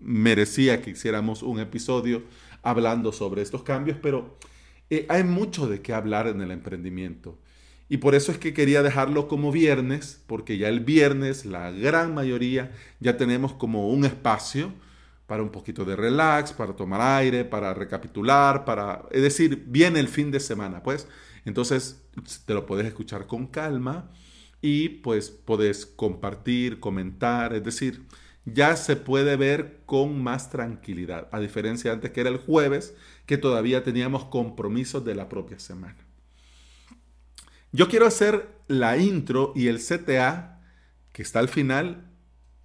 merecía 0.00 0.80
que 0.80 0.90
hiciéramos 0.90 1.42
un 1.42 1.60
episodio 1.60 2.22
hablando 2.62 3.12
sobre 3.12 3.42
estos 3.42 3.64
cambios, 3.64 3.98
pero 4.00 4.38
eh, 4.88 5.04
hay 5.10 5.24
mucho 5.24 5.66
de 5.66 5.82
qué 5.82 5.92
hablar 5.92 6.26
en 6.26 6.40
el 6.40 6.50
emprendimiento. 6.50 7.38
Y 7.90 7.98
por 7.98 8.14
eso 8.14 8.32
es 8.32 8.38
que 8.38 8.54
quería 8.54 8.82
dejarlo 8.82 9.28
como 9.28 9.52
viernes, 9.52 10.22
porque 10.26 10.56
ya 10.56 10.68
el 10.68 10.80
viernes 10.80 11.44
la 11.44 11.70
gran 11.70 12.14
mayoría 12.14 12.72
ya 12.98 13.18
tenemos 13.18 13.52
como 13.52 13.90
un 13.90 14.06
espacio 14.06 14.72
para 15.26 15.42
un 15.42 15.50
poquito 15.50 15.84
de 15.84 15.96
relax, 15.96 16.52
para 16.52 16.74
tomar 16.74 17.00
aire, 17.00 17.44
para 17.44 17.72
recapitular, 17.74 18.64
para... 18.64 19.06
Es 19.10 19.22
decir, 19.22 19.64
viene 19.66 20.00
el 20.00 20.08
fin 20.08 20.30
de 20.30 20.40
semana, 20.40 20.82
pues. 20.82 21.08
Entonces 21.44 22.02
te 22.46 22.54
lo 22.54 22.66
puedes 22.66 22.86
escuchar 22.86 23.26
con 23.26 23.46
calma 23.46 24.10
y 24.60 24.88
pues 24.88 25.30
puedes 25.30 25.86
compartir, 25.86 26.80
comentar, 26.80 27.52
es 27.54 27.64
decir, 27.64 28.06
ya 28.46 28.76
se 28.76 28.96
puede 28.96 29.36
ver 29.36 29.82
con 29.86 30.22
más 30.22 30.50
tranquilidad, 30.50 31.28
a 31.32 31.40
diferencia 31.40 31.90
de 31.90 31.96
antes 31.96 32.10
que 32.12 32.20
era 32.20 32.30
el 32.30 32.38
jueves, 32.38 32.94
que 33.26 33.38
todavía 33.38 33.82
teníamos 33.82 34.26
compromisos 34.26 35.04
de 35.04 35.14
la 35.14 35.28
propia 35.28 35.58
semana. 35.58 35.96
Yo 37.72 37.88
quiero 37.88 38.06
hacer 38.06 38.48
la 38.68 38.96
intro 38.98 39.52
y 39.56 39.68
el 39.68 39.80
CTA, 39.80 40.62
que 41.12 41.22
está 41.22 41.40
al 41.40 41.48
final, 41.48 42.10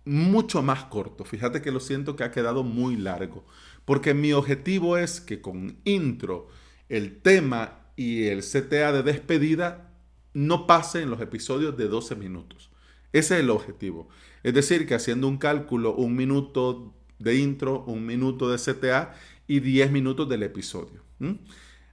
mucho 0.09 0.63
más 0.63 0.85
corto. 0.85 1.23
Fíjate 1.23 1.61
que 1.61 1.71
lo 1.71 1.79
siento 1.79 2.15
que 2.15 2.23
ha 2.23 2.31
quedado 2.31 2.63
muy 2.63 2.95
largo, 2.95 3.45
porque 3.85 4.15
mi 4.15 4.33
objetivo 4.33 4.97
es 4.97 5.21
que 5.21 5.39
con 5.39 5.77
intro, 5.85 6.47
el 6.89 7.21
tema 7.21 7.91
y 7.95 8.25
el 8.25 8.41
CTA 8.41 8.91
de 8.91 9.03
despedida 9.03 9.93
no 10.33 10.65
pase 10.65 11.03
en 11.03 11.11
los 11.11 11.21
episodios 11.21 11.77
de 11.77 11.87
12 11.87 12.15
minutos. 12.15 12.71
Ese 13.13 13.35
es 13.35 13.41
el 13.41 13.51
objetivo. 13.51 14.09
Es 14.41 14.53
decir, 14.55 14.87
que 14.87 14.95
haciendo 14.95 15.27
un 15.27 15.37
cálculo, 15.37 15.93
un 15.93 16.15
minuto 16.15 16.95
de 17.19 17.35
intro, 17.35 17.83
un 17.85 18.05
minuto 18.05 18.49
de 18.49 18.57
CTA 18.57 19.13
y 19.47 19.59
10 19.59 19.91
minutos 19.91 20.27
del 20.27 20.41
episodio. 20.43 21.03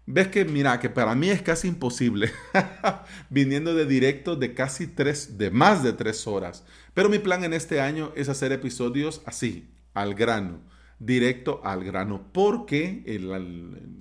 Ves 0.06 0.28
que, 0.28 0.44
mira, 0.44 0.78
que 0.78 0.88
para 0.88 1.14
mí 1.16 1.30
es 1.30 1.42
casi 1.42 1.68
imposible, 1.68 2.30
viniendo 3.30 3.74
de 3.74 3.86
directo 3.86 4.36
de 4.36 4.54
casi 4.54 4.86
tres, 4.86 5.36
de 5.36 5.50
más 5.50 5.82
de 5.82 5.92
tres 5.92 6.26
horas. 6.26 6.64
Pero 6.94 7.08
mi 7.08 7.18
plan 7.18 7.42
en 7.42 7.52
este 7.52 7.80
año 7.80 8.12
es 8.14 8.28
hacer 8.28 8.52
episodios 8.52 9.22
así, 9.26 9.68
al 9.94 10.14
grano, 10.14 10.60
directo 11.00 11.60
al 11.64 11.84
grano, 11.84 12.30
porque 12.32 13.02
el, 13.06 13.30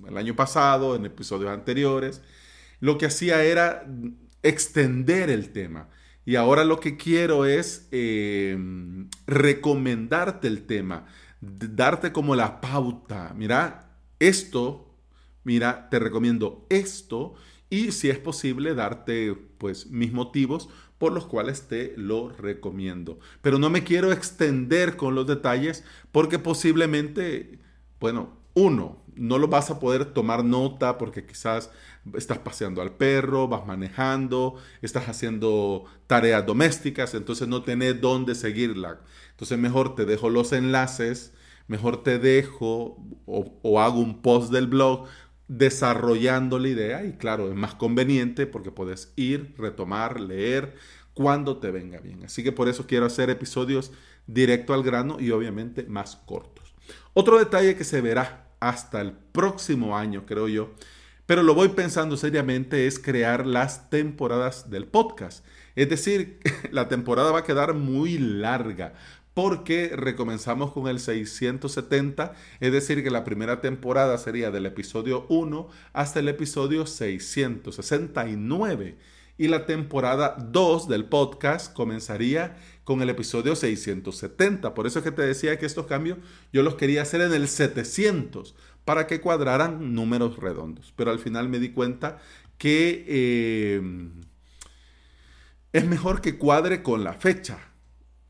el 0.06 0.16
año 0.16 0.36
pasado, 0.36 0.94
en 0.94 1.06
episodios 1.06 1.50
anteriores, 1.50 2.22
lo 2.80 2.98
que 2.98 3.06
hacía 3.06 3.42
era 3.42 3.84
extender 4.42 5.30
el 5.30 5.50
tema. 5.50 5.88
Y 6.24 6.36
ahora 6.36 6.64
lo 6.64 6.80
que 6.80 6.96
quiero 6.96 7.46
es 7.46 7.88
em, 7.92 9.08
recomendarte 9.26 10.48
el 10.48 10.66
tema, 10.66 11.06
darte 11.40 12.12
como 12.12 12.34
la 12.34 12.60
pauta. 12.60 13.32
Mira, 13.36 13.96
esto 14.18 14.85
mira, 15.46 15.88
te 15.90 16.00
recomiendo 16.00 16.66
esto 16.70 17.34
y 17.70 17.92
si 17.92 18.10
es 18.10 18.18
posible 18.18 18.74
darte 18.74 19.34
pues 19.58 19.86
mis 19.86 20.12
motivos 20.12 20.68
por 20.98 21.12
los 21.12 21.26
cuales 21.26 21.68
te 21.68 21.94
lo 21.96 22.30
recomiendo. 22.30 23.20
Pero 23.42 23.58
no 23.58 23.70
me 23.70 23.84
quiero 23.84 24.10
extender 24.10 24.96
con 24.96 25.14
los 25.14 25.26
detalles 25.26 25.84
porque 26.10 26.40
posiblemente, 26.40 27.60
bueno, 28.00 28.36
uno, 28.54 29.04
no 29.14 29.38
lo 29.38 29.46
vas 29.46 29.70
a 29.70 29.78
poder 29.78 30.06
tomar 30.06 30.44
nota 30.44 30.98
porque 30.98 31.24
quizás 31.24 31.70
estás 32.14 32.38
paseando 32.38 32.82
al 32.82 32.96
perro, 32.96 33.46
vas 33.46 33.66
manejando, 33.66 34.56
estás 34.82 35.08
haciendo 35.08 35.84
tareas 36.08 36.44
domésticas, 36.44 37.14
entonces 37.14 37.46
no 37.46 37.62
tenés 37.62 38.00
dónde 38.00 38.34
seguirla. 38.34 39.00
Entonces 39.30 39.58
mejor 39.58 39.94
te 39.94 40.06
dejo 40.06 40.28
los 40.28 40.52
enlaces, 40.52 41.32
mejor 41.68 42.02
te 42.02 42.18
dejo 42.18 42.96
o, 43.26 43.58
o 43.62 43.80
hago 43.80 44.00
un 44.00 44.22
post 44.22 44.50
del 44.52 44.66
blog 44.66 45.06
desarrollando 45.48 46.58
la 46.58 46.68
idea 46.68 47.04
y 47.04 47.12
claro, 47.12 47.48
es 47.48 47.54
más 47.54 47.74
conveniente 47.74 48.46
porque 48.46 48.70
puedes 48.70 49.12
ir, 49.16 49.54
retomar, 49.56 50.20
leer 50.20 50.74
cuando 51.14 51.58
te 51.58 51.70
venga 51.70 52.00
bien. 52.00 52.24
Así 52.24 52.42
que 52.42 52.52
por 52.52 52.68
eso 52.68 52.86
quiero 52.86 53.06
hacer 53.06 53.30
episodios 53.30 53.92
directo 54.26 54.74
al 54.74 54.82
grano 54.82 55.18
y 55.20 55.30
obviamente 55.30 55.84
más 55.84 56.16
cortos. 56.16 56.74
Otro 57.14 57.38
detalle 57.38 57.76
que 57.76 57.84
se 57.84 58.00
verá 58.00 58.48
hasta 58.60 59.00
el 59.00 59.12
próximo 59.12 59.96
año, 59.96 60.26
creo 60.26 60.48
yo, 60.48 60.74
pero 61.26 61.42
lo 61.42 61.54
voy 61.54 61.70
pensando 61.70 62.16
seriamente, 62.16 62.86
es 62.86 62.98
crear 62.98 63.46
las 63.46 63.90
temporadas 63.90 64.70
del 64.70 64.86
podcast. 64.86 65.44
Es 65.74 65.88
decir, 65.88 66.38
la 66.70 66.88
temporada 66.88 67.32
va 67.32 67.40
a 67.40 67.44
quedar 67.44 67.74
muy 67.74 68.18
larga 68.18 68.94
porque 69.36 69.92
recomenzamos 69.94 70.72
con 70.72 70.88
el 70.88 70.98
670, 70.98 72.32
es 72.58 72.72
decir, 72.72 73.04
que 73.04 73.10
la 73.10 73.22
primera 73.22 73.60
temporada 73.60 74.16
sería 74.16 74.50
del 74.50 74.64
episodio 74.64 75.26
1 75.28 75.68
hasta 75.92 76.20
el 76.20 76.28
episodio 76.28 76.86
669 76.86 78.96
y 79.36 79.48
la 79.48 79.66
temporada 79.66 80.38
2 80.40 80.88
del 80.88 81.04
podcast 81.04 81.74
comenzaría 81.74 82.56
con 82.84 83.02
el 83.02 83.10
episodio 83.10 83.54
670. 83.54 84.72
Por 84.72 84.86
eso 84.86 85.00
es 85.00 85.04
que 85.04 85.12
te 85.12 85.20
decía 85.20 85.58
que 85.58 85.66
estos 85.66 85.84
cambios 85.84 86.16
yo 86.50 86.62
los 86.62 86.76
quería 86.76 87.02
hacer 87.02 87.20
en 87.20 87.34
el 87.34 87.46
700 87.46 88.54
para 88.86 89.06
que 89.06 89.20
cuadraran 89.20 89.94
números 89.94 90.38
redondos. 90.38 90.94
Pero 90.96 91.10
al 91.10 91.18
final 91.18 91.50
me 91.50 91.58
di 91.58 91.72
cuenta 91.72 92.20
que 92.56 93.04
eh, 93.06 93.82
es 95.74 95.84
mejor 95.84 96.22
que 96.22 96.38
cuadre 96.38 96.82
con 96.82 97.04
la 97.04 97.12
fecha 97.12 97.75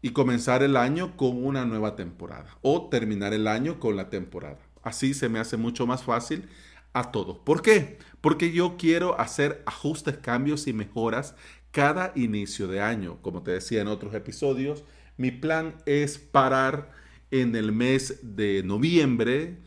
y 0.07 0.11
comenzar 0.11 0.63
el 0.63 0.77
año 0.77 1.17
con 1.17 1.45
una 1.45 1.65
nueva 1.65 1.97
temporada 1.97 2.57
o 2.63 2.89
terminar 2.89 3.35
el 3.35 3.49
año 3.49 3.81
con 3.81 3.97
la 3.97 4.09
temporada. 4.09 4.61
Así 4.85 5.15
se 5.15 5.29
me 5.29 5.41
hace 5.41 5.57
mucho 5.57 5.85
más 5.85 6.05
fácil 6.05 6.49
a 6.93 7.11
todo. 7.11 7.43
¿Por 7.43 7.61
qué? 7.61 7.99
Porque 8.21 8.53
yo 8.53 8.77
quiero 8.79 9.21
hacer 9.21 9.65
ajustes, 9.67 10.17
cambios 10.19 10.69
y 10.69 10.73
mejoras 10.73 11.35
cada 11.73 12.13
inicio 12.15 12.69
de 12.69 12.81
año. 12.81 13.19
Como 13.21 13.43
te 13.43 13.51
decía 13.51 13.81
en 13.81 13.89
otros 13.89 14.15
episodios, 14.15 14.85
mi 15.17 15.33
plan 15.33 15.75
es 15.87 16.19
parar 16.19 16.93
en 17.33 17.57
el 17.57 17.73
mes 17.73 18.21
de 18.23 18.63
noviembre, 18.63 19.59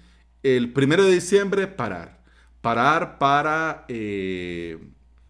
el 0.42 0.72
primero 0.72 1.04
de 1.04 1.16
diciembre, 1.16 1.68
parar. 1.68 2.24
Parar 2.62 3.20
para 3.20 3.84
eh, 3.90 4.78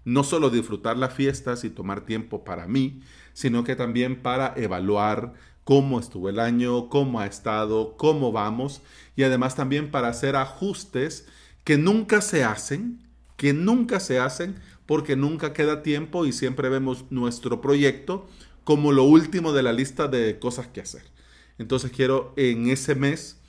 no 0.06 0.24
solo 0.24 0.52
disfrutar 0.52 0.98
las 0.98 1.16
fiestas 1.16 1.64
y 1.64 1.72
tomar 1.72 2.06
tiempo 2.06 2.44
para 2.44 2.68
mí, 2.68 3.02
sino 3.40 3.64
que 3.64 3.78
también 3.78 4.22
para 4.22 4.54
evaluar 4.58 5.32
cómo 5.64 5.98
estuvo 5.98 6.28
el 6.28 6.42
año, 6.42 6.90
cómo 6.90 7.22
ha 7.22 7.26
estado, 7.26 7.96
cómo 7.96 8.34
vamos 8.34 8.82
y 9.16 9.24
además 9.24 9.56
también 9.56 9.92
para 9.92 10.10
hacer 10.10 10.36
ajustes 10.36 11.26
que 11.64 11.78
nunca 11.78 12.20
se 12.20 12.44
hacen, 12.44 13.02
que 13.38 13.54
nunca 13.54 14.02
se 14.02 14.20
hacen 14.20 14.60
porque 14.86 15.16
nunca 15.16 15.54
queda 15.54 15.84
tiempo 15.84 16.26
y 16.26 16.34
siempre 16.34 16.68
vemos 16.68 17.06
nuestro 17.12 17.62
proyecto 17.62 18.28
como 18.66 18.92
lo 18.92 19.06
último 19.06 19.54
de 19.54 19.64
la 19.64 19.72
lista 19.72 20.10
de 20.10 20.38
cosas 20.38 20.68
que 20.68 20.82
hacer. 20.82 21.04
Entonces 21.60 21.92
quiero 21.92 22.34
en 22.36 22.68
ese 22.68 22.94
mes 22.94 23.40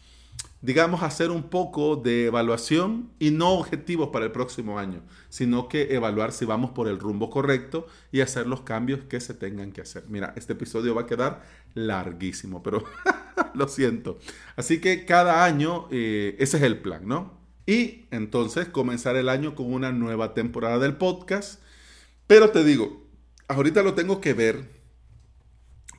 digamos, 0.62 1.02
hacer 1.02 1.30
un 1.30 1.44
poco 1.44 1.96
de 1.96 2.26
evaluación 2.26 3.10
y 3.18 3.30
no 3.30 3.50
objetivos 3.50 4.10
para 4.10 4.26
el 4.26 4.32
próximo 4.32 4.78
año, 4.78 5.02
sino 5.30 5.68
que 5.68 5.94
evaluar 5.94 6.32
si 6.32 6.44
vamos 6.44 6.72
por 6.72 6.86
el 6.86 6.98
rumbo 6.98 7.30
correcto 7.30 7.86
y 8.12 8.20
hacer 8.20 8.46
los 8.46 8.60
cambios 8.60 9.00
que 9.08 9.20
se 9.20 9.32
tengan 9.32 9.72
que 9.72 9.80
hacer. 9.80 10.04
Mira, 10.08 10.34
este 10.36 10.52
episodio 10.52 10.94
va 10.94 11.02
a 11.02 11.06
quedar 11.06 11.42
larguísimo, 11.74 12.62
pero 12.62 12.84
lo 13.54 13.68
siento. 13.68 14.18
Así 14.56 14.80
que 14.80 15.06
cada 15.06 15.44
año 15.44 15.88
eh, 15.90 16.36
ese 16.38 16.58
es 16.58 16.62
el 16.62 16.78
plan, 16.80 17.08
¿no? 17.08 17.40
Y 17.66 18.06
entonces 18.10 18.68
comenzar 18.68 19.16
el 19.16 19.28
año 19.28 19.54
con 19.54 19.72
una 19.72 19.92
nueva 19.92 20.34
temporada 20.34 20.78
del 20.78 20.96
podcast. 20.96 21.62
Pero 22.26 22.50
te 22.50 22.64
digo, 22.64 23.06
ahorita 23.48 23.82
lo 23.82 23.94
tengo 23.94 24.20
que 24.20 24.34
ver 24.34 24.80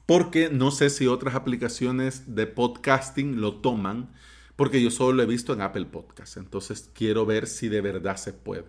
porque 0.05 0.49
no 0.49 0.71
sé 0.71 0.89
si 0.89 1.07
otras 1.07 1.35
aplicaciones 1.35 2.35
de 2.35 2.45
podcasting 2.45 3.39
lo 3.39 3.61
toman 3.61 4.11
porque 4.55 4.81
yo 4.81 4.91
solo 4.91 5.13
lo 5.13 5.23
he 5.23 5.27
visto 5.27 5.53
en 5.53 5.61
Apple 5.61 5.85
Podcast. 5.85 6.37
Entonces 6.37 6.89
quiero 6.93 7.25
ver 7.25 7.47
si 7.47 7.69
de 7.69 7.81
verdad 7.81 8.17
se 8.17 8.33
puede. 8.33 8.65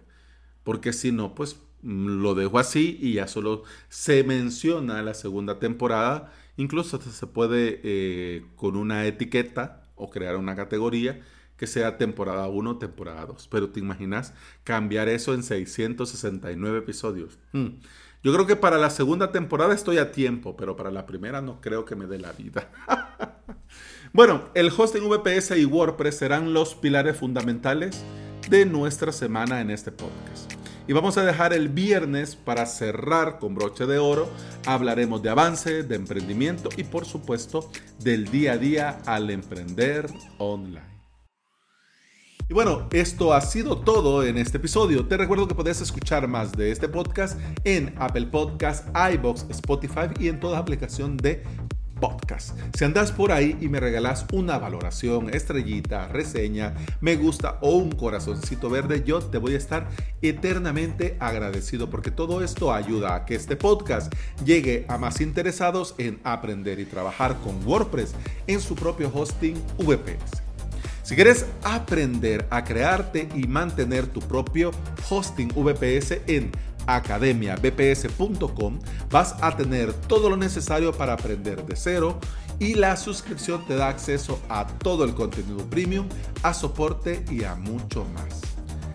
Porque 0.63 0.93
si 0.93 1.13
no, 1.13 1.35
pues 1.35 1.57
mm, 1.83 2.23
lo 2.23 2.35
dejo 2.35 2.59
así 2.59 2.99
y 3.01 3.15
ya 3.15 3.27
solo 3.29 3.65
se 3.89 4.25
menciona 4.25 5.03
la 5.03 5.15
segunda 5.15 5.59
temporada. 5.59 6.33
Incluso 6.57 7.01
se 7.01 7.27
puede 7.27 7.81
eh, 7.83 8.47
con 8.57 8.77
una 8.77 9.07
etiqueta 9.07 9.83
o 9.97 10.11
crear 10.11 10.37
una 10.37 10.57
categoría 10.57 11.21
que 11.57 11.67
sea 11.67 11.97
temporada 11.97 12.49
1, 12.49 12.79
temporada 12.79 13.25
2. 13.27 13.49
Pero 13.49 13.71
te 13.71 13.81
imaginas 13.81 14.35
cambiar 14.65 15.09
eso 15.09 15.35
en 15.35 15.43
669 15.43 16.79
episodios. 16.79 17.39
Hmm. 17.53 17.79
Yo 18.23 18.33
creo 18.33 18.47
que 18.47 18.57
para 18.57 18.79
la 18.79 18.91
segunda 18.91 19.33
temporada 19.33 19.75
estoy 19.75 19.99
a 19.99 20.13
tiempo, 20.13 20.57
pero 20.57 20.77
para 20.77 20.93
la 20.93 21.07
primera 21.07 21.41
no 21.41 21.61
creo 21.61 21.85
que 21.85 21.97
me 21.97 22.07
dé 22.07 22.19
la 22.19 22.33
vida. 22.33 22.71
Bueno, 24.15 24.43
el 24.53 24.69
hosting 24.69 25.09
VPS 25.09 25.57
y 25.57 25.65
WordPress 25.65 26.19
serán 26.19 26.53
los 26.53 26.75
pilares 26.75 27.17
fundamentales 27.17 28.05
de 28.51 28.67
nuestra 28.67 29.11
semana 29.11 29.63
en 29.63 29.71
este 29.71 29.91
podcast. 29.91 30.53
Y 30.87 30.93
vamos 30.93 31.17
a 31.17 31.25
dejar 31.25 31.55
el 31.55 31.71
viernes 31.71 32.37
para 32.37 32.67
cerrar 32.67 33.39
con 33.39 33.55
broche 33.55 33.87
de 33.87 33.97
oro. 33.97 34.29
Hablaremos 34.67 35.23
de 35.23 35.31
avance, 35.31 35.83
de 35.83 35.95
emprendimiento 35.95 36.69
y 36.77 36.85
por 36.85 37.07
supuesto 37.07 37.71
del 38.01 38.31
día 38.31 38.53
a 38.53 38.59
día 38.59 38.99
al 39.07 39.31
emprender 39.31 40.07
online. 40.37 40.93
Y 42.51 42.53
bueno, 42.53 42.89
esto 42.93 43.33
ha 43.33 43.41
sido 43.41 43.79
todo 43.79 44.25
en 44.25 44.37
este 44.37 44.59
episodio. 44.59 45.07
Te 45.07 45.17
recuerdo 45.17 45.49
que 45.49 45.55
puedes 45.55 45.81
escuchar 45.81 46.29
más 46.29 46.53
de 46.53 46.71
este 46.71 46.87
podcast 46.87 47.41
en 47.65 47.95
Apple 47.97 48.27
Podcasts, 48.27 48.91
iBox, 49.15 49.47
Spotify 49.49 50.09
y 50.21 50.29
en 50.29 50.39
toda 50.39 50.59
aplicación 50.59 51.17
de 51.17 51.43
podcast. 52.03 52.59
Si 52.77 52.85
andas 52.85 53.13
por 53.13 53.31
ahí 53.31 53.57
y 53.61 53.69
me 53.69 53.79
regalas 53.79 54.27
una 54.33 54.59
valoración, 54.59 55.33
estrellita, 55.33 56.09
reseña, 56.09 56.75
me 57.01 57.15
gusta 57.15 57.59
o 57.61 57.77
un 57.77 57.93
corazoncito 57.93 58.69
verde, 58.69 59.05
yo 59.07 59.21
te 59.21 59.39
voy 59.39 59.55
a 59.55 59.59
estar 59.59 59.87
eternamente 60.21 61.17
agradecido 61.21 61.89
porque 61.91 62.11
todo 62.11 62.43
esto 62.43 62.73
ayuda 62.73 63.15
a 63.15 63.25
que 63.25 63.37
este 63.37 63.55
podcast 63.55 64.13
llegue 64.45 64.85
a 64.89 64.99
más 64.99 65.21
interesados 65.21 65.95
en 65.97 66.19
aprender 66.25 66.81
y 66.81 66.87
trabajar 66.87 67.37
con 67.37 67.65
WordPress 67.65 68.17
en 68.49 68.61
su 68.61 68.75
propio 68.75 69.09
hosting 69.15 69.55
VPS. 69.79 70.43
Si 71.05 71.15
quieres 71.15 71.47
aprender 71.63 72.47
a 72.51 72.65
crearte 72.65 73.29
y 73.35 73.47
mantener 73.47 74.07
tu 74.07 74.21
propio 74.21 74.71
hosting 75.11 75.49
VPS 75.49 76.23
en 76.27 76.51
academiabps.com 76.87 78.79
vas 79.11 79.37
a 79.41 79.57
tener 79.57 79.93
todo 79.93 80.31
lo 80.31 80.37
necesario 80.37 80.93
para 80.93 81.15
aprender 81.15 81.65
de 81.65 81.77
cero 81.77 82.19
y 82.59 82.75
la 82.75 82.97
suscripción 82.97 83.65
te 83.67 83.77
da 83.77 83.89
acceso 83.89 84.41
a 84.49 84.67
todo 84.67 85.05
el 85.05 85.15
contenido 85.15 85.69
premium, 85.69 86.09
a 86.43 86.55
soporte 86.55 87.25
y 87.31 87.45
a 87.45 87.55
mucho 87.55 88.05
más. 88.15 88.41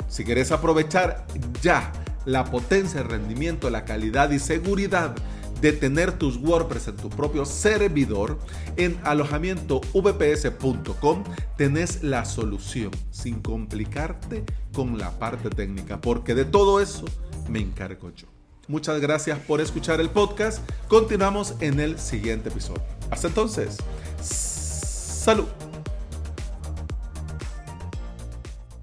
Si 0.08 0.24
quieres 0.24 0.52
aprovechar 0.52 1.28
ya 1.62 1.92
la 2.26 2.46
potencia, 2.46 3.02
el 3.02 3.10
rendimiento, 3.10 3.70
la 3.70 3.86
calidad 3.86 4.32
y 4.32 4.40
seguridad 4.40 5.16
de 5.62 5.74
tener 5.74 6.12
tus 6.12 6.38
WordPress 6.38 6.90
en 6.90 6.96
tu 6.98 7.10
propio 7.10 7.46
servidor, 7.46 8.38
en 8.76 9.00
alojamiento 9.04 9.82
vps.com 9.94 11.24
tenés 11.58 12.04
la 12.04 12.26
solución 12.26 12.92
sin 13.12 13.42
complicarte 13.42 14.44
con 14.74 14.98
la 14.98 15.12
parte 15.18 15.50
técnica, 15.50 16.00
porque 16.00 16.36
de 16.36 16.46
todo 16.46 16.80
eso 16.80 17.06
me 17.50 17.60
encargo 17.60 18.12
yo. 18.12 18.28
Muchas 18.68 19.00
gracias 19.00 19.40
por 19.40 19.62
escuchar 19.62 20.02
el 20.02 20.10
podcast. 20.10 20.70
Continuamos 20.88 21.56
en 21.62 21.80
el 21.80 21.98
siguiente 22.00 22.50
episodio. 22.50 22.84
Hasta 23.10 23.28
entonces, 23.28 23.78
salud. 24.22 25.48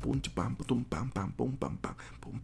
pum 0.01 0.21
pam 0.21 0.55
pum 0.55 0.85
pam 0.85 1.11
pam 1.11 1.33
pum 1.33 1.57
pam 1.57 1.79
pum 1.79 1.95
pum 2.21 2.35